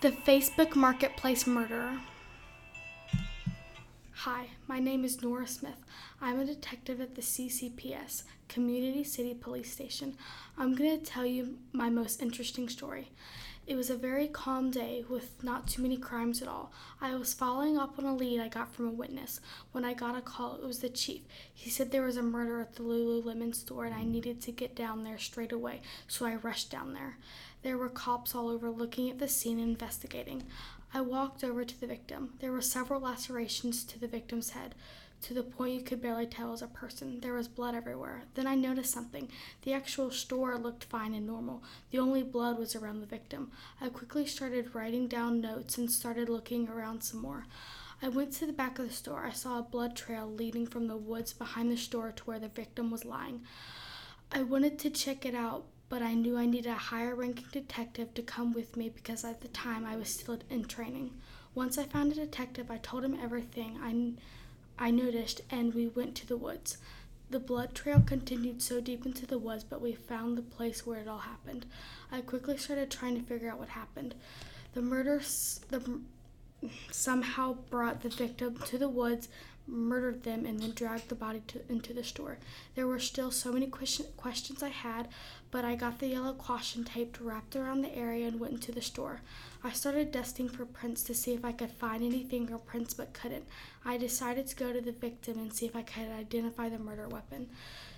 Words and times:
The 0.00 0.12
Facebook 0.12 0.74
Marketplace 0.74 1.46
Murderer. 1.46 2.00
Hi, 4.24 4.48
my 4.68 4.80
name 4.80 5.02
is 5.06 5.22
Nora 5.22 5.46
Smith. 5.46 5.82
I'm 6.20 6.40
a 6.40 6.44
detective 6.44 7.00
at 7.00 7.14
the 7.14 7.22
CCPS, 7.22 8.24
Community 8.48 9.02
City 9.02 9.32
Police 9.32 9.72
Station. 9.72 10.14
I'm 10.58 10.74
going 10.74 11.00
to 11.00 11.02
tell 11.02 11.24
you 11.24 11.56
my 11.72 11.88
most 11.88 12.20
interesting 12.20 12.68
story. 12.68 13.12
It 13.66 13.76
was 13.76 13.88
a 13.88 13.96
very 13.96 14.28
calm 14.28 14.70
day 14.70 15.06
with 15.08 15.42
not 15.42 15.68
too 15.68 15.80
many 15.80 15.96
crimes 15.96 16.42
at 16.42 16.48
all. 16.48 16.70
I 17.00 17.14
was 17.14 17.32
following 17.32 17.78
up 17.78 17.98
on 17.98 18.04
a 18.04 18.14
lead 18.14 18.40
I 18.40 18.48
got 18.48 18.74
from 18.74 18.88
a 18.88 18.92
witness. 18.92 19.40
When 19.72 19.86
I 19.86 19.94
got 19.94 20.18
a 20.18 20.20
call, 20.20 20.56
it 20.56 20.66
was 20.66 20.80
the 20.80 20.90
chief. 20.90 21.22
He 21.54 21.70
said 21.70 21.90
there 21.90 22.02
was 22.02 22.18
a 22.18 22.22
murder 22.22 22.60
at 22.60 22.74
the 22.74 22.82
Lululemon 22.82 23.54
store 23.54 23.86
and 23.86 23.94
I 23.94 24.04
needed 24.04 24.42
to 24.42 24.52
get 24.52 24.76
down 24.76 25.02
there 25.02 25.16
straight 25.16 25.52
away, 25.52 25.80
so 26.08 26.26
I 26.26 26.34
rushed 26.34 26.70
down 26.70 26.92
there. 26.92 27.16
There 27.62 27.78
were 27.78 27.88
cops 27.88 28.34
all 28.34 28.50
over 28.50 28.70
looking 28.70 29.08
at 29.08 29.18
the 29.18 29.28
scene 29.28 29.58
and 29.58 29.70
investigating. 29.70 30.42
I 30.92 31.00
walked 31.00 31.44
over 31.44 31.64
to 31.64 31.80
the 31.80 31.86
victim. 31.86 32.34
There 32.40 32.52
were 32.52 32.60
several 32.60 33.00
lacerations 33.00 33.84
to 33.84 33.98
the 33.98 34.08
victim's 34.08 34.50
head, 34.50 34.74
to 35.22 35.34
the 35.34 35.42
point 35.42 35.74
you 35.74 35.82
could 35.82 36.00
barely 36.00 36.26
tell 36.26 36.50
was 36.50 36.62
a 36.62 36.66
person. 36.66 37.20
There 37.20 37.34
was 37.34 37.46
blood 37.46 37.74
everywhere. 37.74 38.22
Then 38.34 38.46
I 38.46 38.54
noticed 38.54 38.92
something. 38.92 39.28
The 39.62 39.72
actual 39.74 40.10
store 40.10 40.56
looked 40.56 40.84
fine 40.84 41.14
and 41.14 41.26
normal. 41.26 41.62
The 41.90 41.98
only 41.98 42.22
blood 42.22 42.58
was 42.58 42.74
around 42.74 43.00
the 43.00 43.06
victim. 43.06 43.50
I 43.80 43.88
quickly 43.90 44.26
started 44.26 44.74
writing 44.74 45.08
down 45.08 45.40
notes 45.40 45.76
and 45.76 45.90
started 45.90 46.28
looking 46.28 46.68
around 46.68 47.02
some 47.02 47.20
more. 47.20 47.46
I 48.02 48.08
went 48.08 48.32
to 48.34 48.46
the 48.46 48.52
back 48.52 48.78
of 48.78 48.88
the 48.88 48.94
store. 48.94 49.26
I 49.26 49.32
saw 49.32 49.58
a 49.58 49.62
blood 49.62 49.94
trail 49.94 50.26
leading 50.26 50.66
from 50.66 50.88
the 50.88 50.96
woods 50.96 51.34
behind 51.34 51.70
the 51.70 51.76
store 51.76 52.12
to 52.12 52.24
where 52.24 52.38
the 52.38 52.48
victim 52.48 52.90
was 52.90 53.04
lying. 53.04 53.42
I 54.32 54.42
wanted 54.42 54.78
to 54.80 54.90
check 54.90 55.26
it 55.26 55.34
out, 55.34 55.66
but 55.90 56.02
I 56.02 56.14
knew 56.14 56.38
I 56.38 56.46
needed 56.46 56.70
a 56.70 56.74
higher 56.74 57.14
ranking 57.16 57.46
detective 57.52 58.14
to 58.14 58.22
come 58.22 58.54
with 58.54 58.76
me 58.76 58.88
because 58.88 59.24
at 59.24 59.40
the 59.42 59.48
time 59.48 59.84
I 59.84 59.96
was 59.96 60.08
still 60.08 60.38
in 60.48 60.64
training. 60.64 61.10
Once 61.52 61.76
I 61.76 61.84
found 61.84 62.12
a 62.12 62.14
detective, 62.14 62.70
I 62.70 62.78
told 62.78 63.04
him 63.04 63.18
everything 63.20 63.76
I, 63.82 64.86
I 64.86 64.92
noticed 64.92 65.42
and 65.50 65.74
we 65.74 65.88
went 65.88 66.14
to 66.14 66.26
the 66.28 66.36
woods. 66.36 66.78
The 67.28 67.40
blood 67.40 67.74
trail 67.74 68.02
continued 68.06 68.62
so 68.62 68.80
deep 68.80 69.04
into 69.04 69.26
the 69.26 69.38
woods, 69.38 69.64
but 69.64 69.80
we 69.80 69.92
found 69.92 70.38
the 70.38 70.42
place 70.42 70.86
where 70.86 71.00
it 71.00 71.08
all 71.08 71.18
happened. 71.18 71.66
I 72.10 72.20
quickly 72.20 72.56
started 72.56 72.90
trying 72.90 73.16
to 73.16 73.26
figure 73.26 73.50
out 73.50 73.58
what 73.58 73.70
happened. 73.70 74.14
The 74.74 74.82
murder 74.82 75.20
the, 75.70 76.00
somehow 76.92 77.54
brought 77.68 78.02
the 78.02 78.08
victim 78.10 78.58
to 78.66 78.78
the 78.78 78.88
woods, 78.88 79.28
murdered 79.66 80.22
them, 80.24 80.44
and 80.46 80.60
then 80.60 80.72
dragged 80.72 81.08
the 81.08 81.14
body 81.14 81.42
to, 81.48 81.60
into 81.68 81.92
the 81.92 82.04
store. 82.04 82.38
There 82.74 82.86
were 82.86 82.98
still 82.98 83.30
so 83.30 83.52
many 83.52 83.66
question, 83.66 84.06
questions 84.16 84.62
I 84.62 84.68
had, 84.68 85.08
but 85.50 85.64
I 85.64 85.74
got 85.74 85.98
the 85.98 86.08
yellow 86.08 86.32
caution 86.32 86.84
tape 86.84 87.18
wrapped 87.20 87.56
around 87.56 87.82
the 87.82 87.96
area 87.96 88.26
and 88.28 88.40
went 88.40 88.54
into 88.54 88.72
the 88.72 88.82
store. 88.82 89.20
I 89.62 89.72
started 89.72 90.12
dusting 90.12 90.48
for 90.48 90.64
prints 90.64 91.02
to 91.04 91.14
see 91.14 91.34
if 91.34 91.44
I 91.44 91.52
could 91.52 91.70
find 91.70 92.02
any 92.02 92.24
fingerprints, 92.24 92.94
but 92.94 93.12
couldn't. 93.12 93.44
I 93.84 93.96
decided 93.96 94.46
to 94.46 94.56
go 94.56 94.72
to 94.72 94.80
the 94.80 94.92
victim 94.92 95.38
and 95.38 95.52
see 95.52 95.66
if 95.66 95.76
I 95.76 95.82
could 95.82 96.10
identify 96.10 96.68
the 96.68 96.78
murder 96.78 97.08
weapon. 97.08 97.48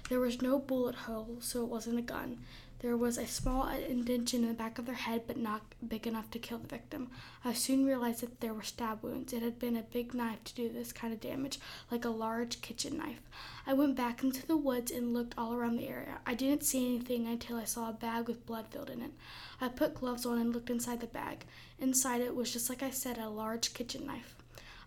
There 0.09 0.21
was 0.21 0.43
no 0.43 0.59
bullet 0.59 0.95
hole, 0.95 1.37
so 1.41 1.63
it 1.63 1.69
wasn't 1.69 1.99
a 1.99 2.03
gun. 2.03 2.39
There 2.83 2.97
was 2.97 3.17
a 3.17 3.29
small 3.29 3.69
indentation 3.69 4.43
in 4.43 4.49
the 4.49 4.55
back 4.55 4.77
of 4.77 4.87
their 4.87 4.97
head, 4.97 5.23
but 5.29 5.37
not 5.37 5.63
big 5.87 6.05
enough 6.05 6.33
to 6.33 6.41
kill 6.41 6.59
the 6.59 6.67
victim. 6.67 7.11
I 7.45 7.53
soon 7.53 7.87
realized 7.87 8.23
that 8.23 8.41
there 8.41 8.53
were 8.53 8.65
stab 8.65 9.05
wounds. 9.05 9.33
It 9.33 9.41
had 9.41 9.61
been 9.61 9.77
a 9.77 9.83
big 9.83 10.15
knife 10.15 10.43
to 10.43 10.55
do 10.57 10.69
this 10.69 10.93
kind 10.93 11.13
of 11.13 11.21
damage, 11.21 11.61
like 11.93 12.05
a 12.05 12.11
large 12.11 12.61
kitchen 12.61 12.97
knife. 12.97 13.21
I 13.69 13.75
went 13.75 13.95
back 13.95 14.25
into 14.25 14.45
the 14.45 14.57
woods 14.57 14.91
and 14.91 15.15
looked 15.15 15.35
all 15.39 15.55
around 15.55 15.77
the 15.77 15.87
area. 15.87 16.19
I 16.27 16.35
didn't 16.35 16.65
see 16.65 16.85
anything 16.97 17.29
until 17.29 17.57
I 17.57 17.65
saw 17.65 17.89
a 17.89 17.93
bag 17.93 18.27
with 18.27 18.47
blood 18.47 18.67
filled 18.73 18.91
in 18.91 19.01
it. 19.01 19.13
I 19.61 19.69
put 19.69 19.95
gloves 19.95 20.27
on 20.27 20.41
and 20.41 20.53
looked 20.53 20.69
inside 20.69 21.01
the 21.01 21.07
bag. 21.07 21.45
Inside 21.79 22.21
it 22.21 22.35
was 22.35 22.53
just 22.53 22.69
like 22.69 22.83
I 22.83 22.91
said, 22.91 23.17
a 23.17 23.29
large 23.29 23.75
kitchen 23.75 24.07
knife. 24.07 24.35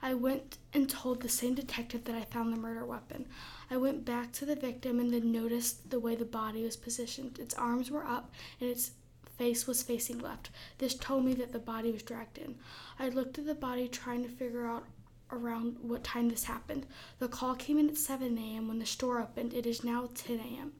I 0.06 0.14
went 0.14 0.59
and 0.72 0.88
told 0.88 1.23
the 1.23 1.30
same 1.30 1.56
detective 1.56 2.03
that 2.03 2.14
I 2.14 2.25
found 2.25 2.53
the 2.53 2.58
murder 2.58 2.86
weapon. 2.86 3.25
I 3.71 3.77
went 3.77 4.05
back 4.05 4.32
to 4.33 4.45
the 4.45 4.55
victim 4.55 4.99
and 4.99 5.11
then 5.11 5.32
noticed 5.32 5.89
the 5.89 5.99
way 5.99 6.16
the 6.16 6.26
body 6.26 6.64
was 6.64 6.77
positioned. 6.77 7.39
Its 7.39 7.55
arms 7.55 7.89
were 7.89 8.05
up 8.05 8.32
and 8.61 8.70
its 8.70 8.92
face 9.36 9.66
was 9.66 9.82
facing 9.82 10.20
left. 10.20 10.52
This 10.77 10.93
told 10.93 11.26
me 11.26 11.33
that 11.33 11.54
the 11.54 11.58
body 11.58 11.92
was 11.92 12.04
dragged 12.04 12.38
in. 12.38 12.54
I 12.99 13.10
looked 13.10 13.39
at 13.39 13.48
the 13.48 13.55
body 13.55 13.88
trying 13.88 14.21
to 14.21 14.30
figure 14.30 14.67
out 14.67 14.86
around 15.32 15.77
what 15.82 16.04
time 16.04 16.30
this 16.30 16.43
happened. 16.43 16.86
The 17.17 17.27
call 17.27 17.55
came 17.55 17.80
in 17.80 17.89
at 17.89 17.98
7 17.98 18.37
a.m. 18.37 18.67
when 18.67 18.77
the 18.77 18.86
store 18.86 19.20
opened. 19.20 19.55
It 19.55 19.66
is 19.66 19.83
now 19.83 20.10
10 20.14 20.37
a.m. 20.39 20.73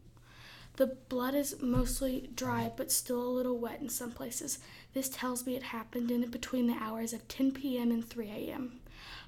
The 0.76 0.98
blood 1.10 1.34
is 1.34 1.60
mostly 1.64 2.30
dry 2.36 2.72
but 2.78 2.92
still 2.92 3.24
a 3.24 3.36
little 3.36 3.58
wet 3.58 3.82
in 3.82 3.90
some 3.90 4.12
places. 4.12 4.60
This 4.94 5.10
tells 5.10 5.48
me 5.48 5.56
it 5.56 5.64
happened 5.64 6.12
in 6.12 6.30
between 6.30 6.68
the 6.68 6.78
hours 6.80 7.12
of 7.12 7.28
10 7.28 7.54
p.m. 7.54 7.90
and 7.90 8.08
3 8.08 8.30
a.m. 8.30 8.82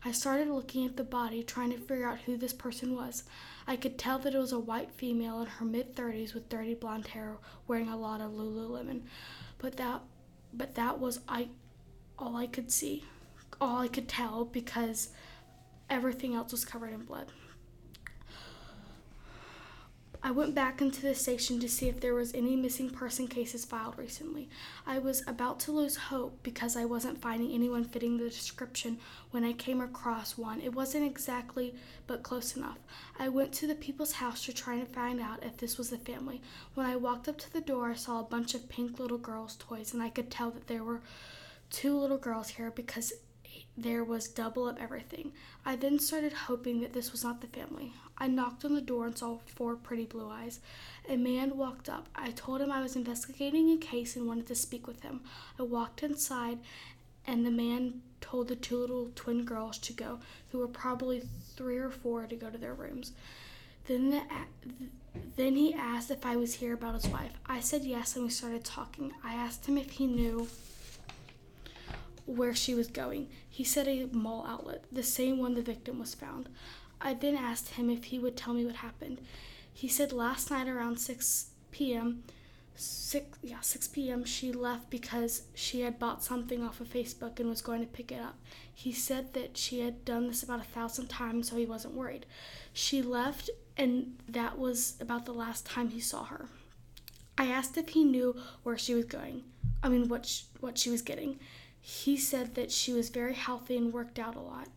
I 0.07 0.13
started 0.13 0.47
looking 0.47 0.85
at 0.85 0.95
the 0.95 1.03
body, 1.03 1.43
trying 1.43 1.69
to 1.71 1.77
figure 1.77 2.07
out 2.07 2.19
who 2.19 2.37
this 2.37 2.53
person 2.53 2.95
was. 2.95 3.23
I 3.67 3.75
could 3.75 3.97
tell 3.97 4.17
that 4.19 4.33
it 4.33 4.37
was 4.37 4.53
a 4.53 4.59
white 4.59 4.89
female 4.93 5.41
in 5.41 5.47
her 5.47 5.65
mid 5.65 5.97
30s 5.97 6.33
with 6.33 6.47
dirty 6.47 6.75
blonde 6.75 7.07
hair, 7.07 7.35
wearing 7.67 7.89
a 7.89 7.97
lot 7.97 8.21
of 8.21 8.31
Lululemon. 8.31 9.01
But 9.57 9.75
that, 9.75 10.03
but 10.53 10.75
that 10.75 10.99
was 10.99 11.19
I, 11.27 11.49
all 12.17 12.37
I 12.37 12.47
could 12.47 12.71
see, 12.71 13.03
all 13.59 13.79
I 13.79 13.89
could 13.89 14.07
tell 14.07 14.45
because 14.45 15.09
everything 15.89 16.35
else 16.35 16.53
was 16.53 16.63
covered 16.63 16.93
in 16.93 17.03
blood. 17.03 17.33
I 20.27 20.31
went 20.31 20.53
back 20.53 20.81
into 20.81 21.01
the 21.01 21.15
station 21.15 21.57
to 21.61 21.69
see 21.69 21.87
if 21.87 22.01
there 22.01 22.13
was 22.13 22.33
any 22.33 22.57
missing 22.57 22.89
person 22.89 23.29
cases 23.29 23.63
filed 23.63 23.97
recently. 23.97 24.49
I 24.85 24.99
was 24.99 25.25
about 25.25 25.57
to 25.61 25.71
lose 25.71 25.95
hope 25.95 26.43
because 26.43 26.75
I 26.75 26.83
wasn't 26.83 27.21
finding 27.21 27.53
anyone 27.53 27.85
fitting 27.85 28.17
the 28.17 28.25
description 28.25 28.97
when 29.31 29.45
I 29.45 29.53
came 29.53 29.79
across 29.79 30.37
one. 30.37 30.59
It 30.59 30.75
wasn't 30.75 31.05
exactly, 31.05 31.75
but 32.07 32.23
close 32.23 32.57
enough. 32.57 32.79
I 33.17 33.29
went 33.29 33.53
to 33.53 33.67
the 33.67 33.75
people's 33.75 34.11
house 34.11 34.43
to 34.43 34.53
try 34.53 34.73
and 34.73 34.87
find 34.89 35.21
out 35.21 35.45
if 35.45 35.55
this 35.55 35.77
was 35.77 35.91
the 35.91 35.97
family. 35.97 36.41
When 36.73 36.85
I 36.85 36.97
walked 36.97 37.29
up 37.29 37.37
to 37.37 37.53
the 37.53 37.61
door, 37.61 37.91
I 37.91 37.95
saw 37.95 38.19
a 38.19 38.23
bunch 38.23 38.53
of 38.53 38.67
pink 38.67 38.99
little 38.99 39.17
girls' 39.17 39.55
toys, 39.55 39.93
and 39.93 40.03
I 40.03 40.09
could 40.09 40.29
tell 40.29 40.51
that 40.51 40.67
there 40.67 40.83
were 40.83 41.03
two 41.69 41.97
little 41.97 42.17
girls 42.17 42.49
here 42.49 42.69
because 42.69 43.13
there 43.77 44.03
was 44.03 44.27
double 44.27 44.67
of 44.67 44.77
everything. 44.79 45.31
I 45.63 45.75
then 45.75 45.99
started 45.99 46.33
hoping 46.33 46.81
that 46.81 46.93
this 46.93 47.11
was 47.11 47.23
not 47.23 47.41
the 47.41 47.47
family. 47.47 47.93
I 48.17 48.27
knocked 48.27 48.65
on 48.65 48.73
the 48.73 48.81
door 48.81 49.05
and 49.05 49.15
saw 49.15 49.37
four 49.45 49.75
pretty 49.75 50.05
blue 50.05 50.29
eyes. 50.29 50.59
A 51.07 51.15
man 51.15 51.55
walked 51.55 51.87
up. 51.87 52.09
I 52.15 52.31
told 52.31 52.59
him 52.59 52.71
I 52.71 52.81
was 52.81 52.95
investigating 52.95 53.69
a 53.71 53.77
case 53.77 54.15
and 54.15 54.27
wanted 54.27 54.47
to 54.47 54.55
speak 54.55 54.87
with 54.87 55.03
him. 55.03 55.21
I 55.59 55.63
walked 55.63 56.01
inside, 56.01 56.57
and 57.27 57.45
the 57.45 57.51
man 57.51 58.01
told 58.19 58.47
the 58.47 58.55
two 58.55 58.77
little 58.77 59.11
twin 59.13 59.45
girls 59.45 59.77
to 59.77 59.93
go, 59.93 60.19
who 60.51 60.57
were 60.57 60.67
probably 60.67 61.21
three 61.55 61.77
or 61.77 61.91
four, 61.91 62.25
to 62.25 62.35
go 62.35 62.49
to 62.49 62.57
their 62.57 62.73
rooms. 62.73 63.11
Then, 63.85 64.09
the, 64.09 64.21
then 65.35 65.55
he 65.55 65.75
asked 65.75 66.09
if 66.09 66.25
I 66.25 66.35
was 66.35 66.55
here 66.55 66.73
about 66.73 66.95
his 66.95 67.07
wife. 67.07 67.31
I 67.45 67.59
said 67.59 67.83
yes, 67.83 68.15
and 68.15 68.25
we 68.25 68.31
started 68.31 68.65
talking. 68.65 69.13
I 69.23 69.35
asked 69.35 69.67
him 69.67 69.77
if 69.77 69.91
he 69.91 70.07
knew 70.07 70.47
where 72.27 72.53
she 72.53 72.75
was 72.75 72.87
going. 72.87 73.29
He 73.49 73.63
said 73.63 73.87
a 73.87 74.05
mall 74.11 74.45
outlet, 74.47 74.83
the 74.91 75.01
same 75.01 75.39
one 75.39 75.55
the 75.55 75.61
victim 75.61 75.97
was 75.97 76.13
found. 76.13 76.49
I 77.01 77.13
then 77.13 77.35
asked 77.35 77.69
him 77.69 77.89
if 77.89 78.05
he 78.05 78.19
would 78.19 78.37
tell 78.37 78.53
me 78.53 78.65
what 78.65 78.75
happened. 78.75 79.21
He 79.73 79.87
said 79.87 80.11
last 80.11 80.51
night 80.51 80.67
around 80.67 80.99
6 80.99 81.47
p.m. 81.71 82.23
6 82.75 83.39
yeah 83.41 83.59
6 83.59 83.87
p.m. 83.87 84.23
she 84.23 84.51
left 84.51 84.91
because 84.91 85.43
she 85.55 85.81
had 85.81 85.97
bought 85.97 86.23
something 86.23 86.63
off 86.63 86.79
of 86.79 86.87
Facebook 86.87 87.39
and 87.39 87.49
was 87.49 87.61
going 87.61 87.81
to 87.81 87.87
pick 87.87 88.11
it 88.11 88.21
up. 88.21 88.37
He 88.71 88.91
said 88.91 89.33
that 89.33 89.57
she 89.57 89.79
had 89.79 90.05
done 90.05 90.27
this 90.27 90.43
about 90.43 90.61
a 90.61 90.63
thousand 90.63 91.07
times 91.07 91.49
so 91.49 91.55
he 91.55 91.65
wasn't 91.65 91.95
worried. 91.95 92.25
She 92.73 93.01
left 93.01 93.49
and 93.77 94.17
that 94.27 94.59
was 94.59 94.95
about 94.99 95.25
the 95.25 95.33
last 95.33 95.65
time 95.65 95.89
he 95.89 95.99
saw 95.99 96.25
her. 96.25 96.47
I 97.37 97.47
asked 97.47 97.77
if 97.77 97.89
he 97.89 98.03
knew 98.03 98.35
where 98.63 98.77
she 98.77 98.93
was 98.93 99.05
going. 99.05 99.43
I 99.81 99.89
mean 99.89 100.07
what 100.07 100.25
she, 100.25 100.45
what 100.59 100.77
she 100.77 100.89
was 100.89 101.01
getting. 101.01 101.39
He 101.87 102.17
said 102.17 102.55
that 102.55 102.69
she 102.69 102.91
was 102.91 103.07
very 103.07 103.33
healthy 103.33 103.77
and 103.77 103.93
worked 103.93 104.19
out 104.19 104.35
a 104.35 104.41
lot. 104.41 104.67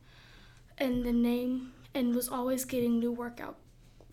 And 0.79 1.05
the 1.05 1.13
name 1.13 1.73
and 1.93 2.15
was 2.15 2.29
always 2.29 2.65
getting 2.65 3.01
new 3.01 3.11
workout 3.11 3.57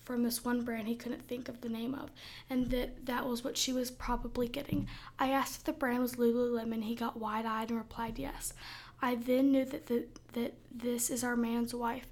from 0.02 0.24
this 0.24 0.44
one 0.44 0.64
brand 0.64 0.88
he 0.88 0.96
couldn't 0.96 1.28
think 1.28 1.48
of 1.48 1.62
the 1.62 1.70
name 1.70 1.94
of, 1.94 2.10
and 2.50 2.72
that 2.72 3.06
that 3.06 3.28
was 3.28 3.44
what 3.44 3.56
she 3.56 3.72
was 3.72 3.92
probably 3.92 4.48
getting. 4.48 4.88
I 5.20 5.30
asked 5.30 5.58
if 5.58 5.64
the 5.66 5.74
brand 5.74 6.02
was 6.02 6.16
Lululemon. 6.16 6.86
He 6.86 6.96
got 6.96 7.20
wide 7.20 7.46
eyed 7.46 7.70
and 7.70 7.78
replied 7.78 8.18
yes. 8.18 8.56
I 9.00 9.14
then 9.14 9.52
knew 9.52 9.66
that 9.66 9.86
the, 9.86 10.08
that 10.34 10.56
this 10.74 11.12
is 11.12 11.24
our 11.24 11.36
man's 11.36 11.76
wife, 11.76 12.08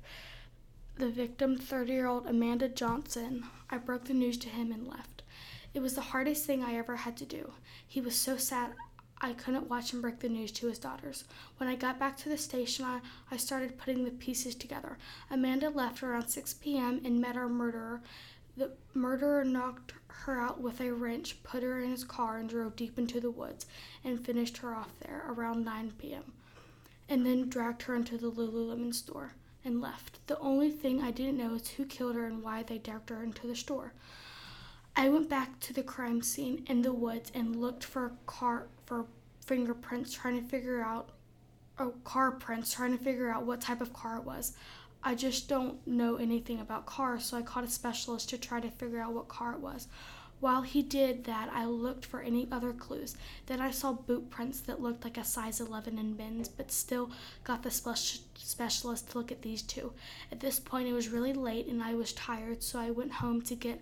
the 0.97 1.09
victim, 1.09 1.57
30 1.57 1.91
year 1.93 2.05
old 2.05 2.27
Amanda 2.27 2.69
Johnson. 2.69 3.45
I 3.71 3.79
broke 3.79 4.05
the 4.05 4.13
news 4.13 4.37
to 4.37 4.49
him 4.49 4.71
and 4.71 4.87
left. 4.87 5.23
It 5.73 5.81
was 5.81 5.95
the 5.95 6.01
hardest 6.13 6.45
thing 6.45 6.63
I 6.63 6.75
ever 6.75 6.97
had 6.97 7.17
to 7.17 7.25
do. 7.25 7.53
He 7.87 8.01
was 8.01 8.15
so 8.15 8.37
sad 8.37 8.73
I 9.21 9.33
couldn't 9.33 9.69
watch 9.69 9.93
him 9.93 10.01
break 10.01 10.19
the 10.19 10.29
news 10.29 10.51
to 10.53 10.67
his 10.67 10.79
daughters. 10.79 11.23
When 11.57 11.69
I 11.69 11.75
got 11.75 11.99
back 11.99 12.17
to 12.17 12.29
the 12.29 12.37
station, 12.37 12.85
I, 12.85 12.99
I 13.31 13.37
started 13.37 13.77
putting 13.77 14.03
the 14.03 14.11
pieces 14.11 14.55
together. 14.55 14.97
Amanda 15.31 15.69
left 15.69 16.03
around 16.03 16.27
6 16.27 16.53
p.m. 16.55 17.01
and 17.05 17.21
met 17.21 17.37
our 17.37 17.47
murderer. 17.47 18.01
The 18.57 18.71
murderer 18.93 19.43
knocked 19.43 19.93
her 20.07 20.39
out 20.39 20.61
with 20.61 20.79
a 20.81 20.93
wrench, 20.93 21.41
put 21.43 21.63
her 21.63 21.79
in 21.81 21.91
his 21.91 22.03
car, 22.03 22.37
and 22.37 22.49
drove 22.49 22.75
deep 22.75 22.97
into 22.97 23.19
the 23.19 23.31
woods 23.31 23.65
and 24.03 24.23
finished 24.23 24.57
her 24.57 24.75
off 24.75 24.91
there 24.99 25.23
around 25.27 25.65
9 25.65 25.93
p.m. 25.97 26.33
and 27.09 27.25
then 27.25 27.49
dragged 27.49 27.83
her 27.83 27.95
into 27.95 28.17
the 28.17 28.31
Lululemon 28.31 28.93
store 28.93 29.33
and 29.63 29.81
left. 29.81 30.25
The 30.27 30.39
only 30.39 30.71
thing 30.71 31.01
I 31.01 31.11
didn't 31.11 31.37
know 31.37 31.55
is 31.55 31.69
who 31.69 31.85
killed 31.85 32.15
her 32.15 32.25
and 32.25 32.43
why 32.43 32.63
they 32.63 32.77
dragged 32.77 33.09
her 33.09 33.23
into 33.23 33.47
the 33.47 33.55
store. 33.55 33.93
I 34.97 35.09
went 35.09 35.29
back 35.29 35.59
to 35.61 35.73
the 35.73 35.83
crime 35.83 36.21
scene 36.21 36.63
in 36.67 36.81
the 36.81 36.93
woods 36.93 37.31
and 37.35 37.55
looked 37.55 37.83
for 37.83 38.13
car 38.25 38.67
for 38.85 39.05
fingerprints, 39.45 40.13
trying 40.13 40.41
to 40.41 40.47
figure 40.47 40.81
out 40.81 41.09
oh, 41.79 41.93
car 42.03 42.31
prints, 42.31 42.73
trying 42.73 42.97
to 42.97 43.03
figure 43.03 43.29
out 43.29 43.45
what 43.45 43.61
type 43.61 43.81
of 43.81 43.93
car 43.93 44.17
it 44.17 44.23
was. 44.23 44.53
I 45.03 45.13
just 45.13 45.47
don't 45.47 45.85
know 45.85 46.15
anything 46.15 46.59
about 46.59 46.85
cars, 46.85 47.25
so 47.25 47.37
I 47.37 47.41
called 47.41 47.65
a 47.65 47.69
specialist 47.69 48.29
to 48.29 48.37
try 48.37 48.59
to 48.59 48.71
figure 48.71 48.99
out 48.99 49.13
what 49.13 49.27
car 49.27 49.53
it 49.53 49.59
was. 49.59 49.87
While 50.39 50.63
he 50.63 50.81
did 50.81 51.25
that, 51.25 51.49
I 51.53 51.65
looked 51.65 52.05
for 52.05 52.21
any 52.21 52.47
other 52.51 52.73
clues. 52.73 53.15
Then 53.45 53.61
I 53.61 53.71
saw 53.71 53.93
boot 53.93 54.29
prints 54.29 54.59
that 54.61 54.81
looked 54.81 55.03
like 55.03 55.17
a 55.17 55.23
size 55.23 55.59
11 55.61 55.97
in 55.97 56.17
men's, 56.17 56.47
but 56.47 56.71
still 56.71 57.11
got 57.43 57.63
the 57.63 57.71
specialist 57.71 59.11
to 59.11 59.17
look 59.17 59.31
at 59.31 59.41
these 59.41 59.61
two. 59.61 59.93
At 60.31 60.39
this 60.39 60.59
point, 60.59 60.87
it 60.87 60.93
was 60.93 61.09
really 61.09 61.33
late 61.33 61.67
and 61.67 61.81
I 61.83 61.93
was 61.93 62.13
tired, 62.13 62.63
so 62.63 62.79
I 62.79 62.91
went 62.91 63.13
home 63.13 63.41
to 63.43 63.55
get 63.55 63.81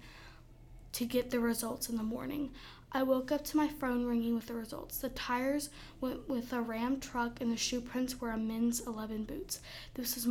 to 0.93 1.05
get 1.05 1.29
the 1.29 1.39
results 1.39 1.89
in 1.89 1.97
the 1.97 2.03
morning. 2.03 2.51
I 2.91 3.03
woke 3.03 3.31
up 3.31 3.43
to 3.45 3.57
my 3.57 3.67
phone 3.67 4.05
ringing 4.05 4.35
with 4.35 4.47
the 4.47 4.53
results. 4.53 4.99
The 4.99 5.09
tires 5.09 5.69
went 5.99 6.29
with 6.29 6.53
a 6.53 6.61
Ram 6.61 6.99
truck 6.99 7.41
and 7.41 7.51
the 7.51 7.57
shoe 7.57 7.81
prints 7.81 8.21
were 8.21 8.31
a 8.31 8.37
men's 8.37 8.81
11 8.81 9.23
boots. 9.23 9.59
This 9.95 10.15
was 10.15 10.27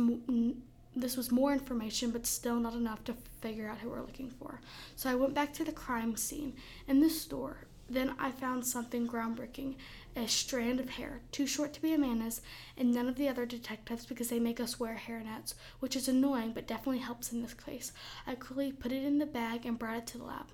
this 0.95 1.17
was 1.17 1.31
more 1.31 1.51
information, 1.51 2.11
but 2.11 2.27
still 2.27 2.59
not 2.59 2.73
enough 2.73 3.03
to 3.05 3.15
figure 3.41 3.67
out 3.67 3.79
who 3.79 3.89
we're 3.89 4.01
looking 4.01 4.29
for. 4.29 4.61
So 4.95 5.09
I 5.09 5.15
went 5.15 5.33
back 5.33 5.51
to 5.53 5.63
the 5.63 5.71
crime 5.71 6.15
scene 6.15 6.53
in 6.87 6.99
the 6.99 7.09
store. 7.09 7.65
Then 7.89 8.13
I 8.19 8.31
found 8.31 8.65
something 8.65 9.07
groundbreaking 9.07 9.75
a 10.15 10.27
strand 10.27 10.79
of 10.79 10.89
hair, 10.91 11.21
too 11.31 11.47
short 11.47 11.73
to 11.73 11.81
be 11.81 11.93
Amanda's, 11.93 12.41
and 12.77 12.93
none 12.93 13.07
of 13.07 13.15
the 13.15 13.27
other 13.27 13.45
detectives 13.45 14.05
because 14.05 14.29
they 14.29 14.39
make 14.39 14.59
us 14.59 14.79
wear 14.79 14.95
hairnets, 14.95 15.53
which 15.79 15.95
is 15.95 16.07
annoying 16.07 16.51
but 16.53 16.67
definitely 16.67 16.99
helps 16.99 17.31
in 17.31 17.41
this 17.41 17.53
case. 17.53 17.91
I 18.27 18.35
quickly 18.35 18.71
put 18.71 18.91
it 18.91 19.03
in 19.03 19.17
the 19.17 19.25
bag 19.25 19.65
and 19.65 19.79
brought 19.79 19.97
it 19.97 20.07
to 20.07 20.17
the 20.17 20.25
lab. 20.25 20.47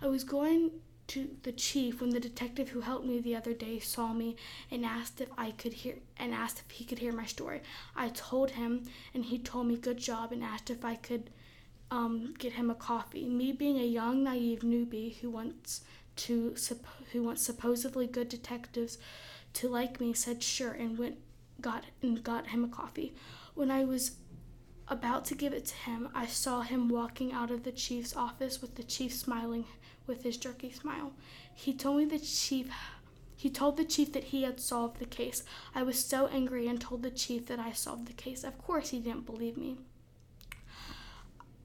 I 0.00 0.06
was 0.06 0.24
going 0.24 0.70
to 1.06 1.36
the 1.42 1.52
chief 1.52 2.00
when 2.00 2.10
the 2.10 2.20
detective 2.20 2.70
who 2.70 2.80
helped 2.80 3.06
me 3.06 3.20
the 3.20 3.36
other 3.36 3.52
day 3.52 3.78
saw 3.78 4.12
me 4.12 4.36
and 4.70 4.84
asked 4.84 5.20
if 5.20 5.28
I 5.36 5.50
could 5.50 5.74
hear 5.74 5.96
and 6.16 6.32
asked 6.32 6.62
if 6.66 6.70
he 6.70 6.84
could 6.84 6.98
hear 6.98 7.12
my 7.12 7.26
story. 7.26 7.60
I 7.94 8.08
told 8.08 8.52
him 8.52 8.84
and 9.12 9.24
he 9.24 9.38
told 9.38 9.66
me 9.66 9.76
good 9.76 9.98
job 9.98 10.32
and 10.32 10.42
asked 10.42 10.70
if 10.70 10.84
I 10.84 10.94
could 10.94 11.30
um, 11.90 12.34
get 12.38 12.54
him 12.54 12.70
a 12.70 12.74
coffee. 12.74 13.28
Me 13.28 13.52
being 13.52 13.78
a 13.78 13.84
young 13.84 14.24
naive 14.24 14.60
newbie 14.60 15.16
who 15.18 15.30
wants 15.30 15.82
to 16.16 16.54
who 17.12 17.22
wants 17.22 17.42
supposedly 17.42 18.06
good 18.06 18.28
detectives 18.28 18.98
to 19.54 19.68
like 19.68 20.00
me 20.00 20.12
said 20.12 20.42
sure 20.42 20.72
and 20.72 20.98
went 20.98 21.16
got 21.60 21.84
and 22.02 22.22
got 22.22 22.48
him 22.48 22.64
a 22.64 22.68
coffee. 22.68 23.14
When 23.54 23.70
I 23.70 23.84
was 23.84 24.12
about 24.88 25.24
to 25.26 25.34
give 25.34 25.52
it 25.52 25.66
to 25.66 25.74
him, 25.74 26.08
I 26.14 26.26
saw 26.26 26.60
him 26.60 26.88
walking 26.88 27.32
out 27.32 27.50
of 27.50 27.62
the 27.62 27.72
chief's 27.72 28.16
office 28.16 28.60
with 28.60 28.74
the 28.74 28.82
chief 28.82 29.14
smiling 29.14 29.64
with 30.06 30.22
his 30.22 30.36
jerky 30.36 30.70
smile. 30.70 31.12
He 31.54 31.72
told 31.72 31.98
me 31.98 32.04
the 32.04 32.18
chief 32.18 32.70
he 33.36 33.50
told 33.50 33.76
the 33.76 33.84
chief 33.84 34.12
that 34.12 34.24
he 34.24 34.44
had 34.44 34.60
solved 34.60 34.98
the 34.98 35.06
case. 35.06 35.42
I 35.74 35.82
was 35.82 36.02
so 36.02 36.28
angry 36.28 36.68
and 36.68 36.80
told 36.80 37.02
the 37.02 37.10
chief 37.10 37.46
that 37.46 37.58
I 37.58 37.72
solved 37.72 38.06
the 38.06 38.12
case. 38.12 38.44
Of 38.44 38.58
course 38.58 38.90
he 38.90 39.00
didn't 39.00 39.26
believe 39.26 39.56
me. 39.56 39.76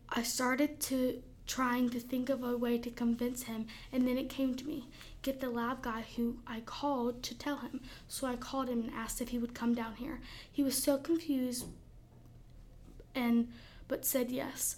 I 0.09 0.23
started 0.23 0.79
to 0.81 1.21
trying 1.49 1.89
to 1.89 1.99
think 1.99 2.29
of 2.29 2.43
a 2.43 2.55
way 2.55 2.77
to 2.77 2.91
convince 2.91 3.43
him 3.43 3.65
and 3.91 4.07
then 4.07 4.19
it 4.19 4.29
came 4.29 4.53
to 4.53 4.65
me 4.65 4.85
get 5.23 5.41
the 5.41 5.49
lab 5.49 5.81
guy 5.81 6.05
who 6.15 6.37
I 6.47 6.61
called 6.61 7.23
to 7.23 7.37
tell 7.37 7.57
him. 7.57 7.81
So 8.07 8.27
I 8.27 8.35
called 8.35 8.69
him 8.69 8.81
and 8.81 8.91
asked 8.93 9.19
if 9.19 9.29
he 9.29 9.39
would 9.39 9.53
come 9.53 9.73
down 9.73 9.95
here. 9.95 10.21
He 10.49 10.63
was 10.63 10.81
so 10.81 10.97
confused 10.97 11.65
and 13.15 13.49
but 13.87 14.05
said 14.05 14.29
yes 14.29 14.77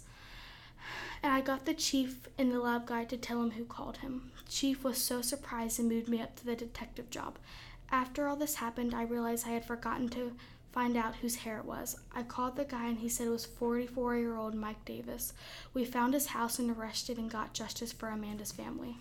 and 1.22 1.32
I 1.32 1.42
got 1.42 1.66
the 1.66 1.74
chief 1.74 2.26
and 2.38 2.50
the 2.50 2.58
lab 2.58 2.86
guy 2.86 3.04
to 3.04 3.16
tell 3.16 3.42
him 3.42 3.52
who 3.52 3.64
called 3.64 3.98
him. 3.98 4.32
Chief 4.48 4.82
was 4.82 4.98
so 4.98 5.22
surprised 5.22 5.78
and 5.78 5.88
moved 5.88 6.08
me 6.08 6.20
up 6.20 6.34
to 6.36 6.46
the 6.46 6.56
detective 6.56 7.10
job. 7.10 7.38
After 7.90 8.26
all 8.26 8.36
this 8.36 8.56
happened, 8.56 8.94
I 8.94 9.02
realized 9.02 9.46
I 9.46 9.50
had 9.50 9.64
forgotten 9.64 10.08
to 10.10 10.32
find 10.72 10.96
out 10.96 11.16
whose 11.16 11.36
hair 11.36 11.58
it 11.58 11.64
was. 11.64 11.96
I 12.14 12.22
called 12.22 12.56
the 12.56 12.64
guy 12.64 12.86
and 12.86 12.98
he 12.98 13.08
said 13.08 13.26
it 13.26 13.30
was 13.30 13.44
44 13.44 14.16
year 14.16 14.36
old 14.36 14.54
Mike 14.54 14.84
Davis. 14.84 15.32
We 15.74 15.84
found 15.84 16.14
his 16.14 16.26
house 16.26 16.58
and 16.58 16.70
arrested 16.70 17.18
and 17.18 17.30
got 17.30 17.52
justice 17.52 17.92
for 17.92 18.08
Amanda's 18.08 18.52
family. 18.52 18.96